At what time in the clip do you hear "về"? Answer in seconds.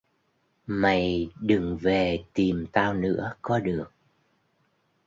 1.77-2.23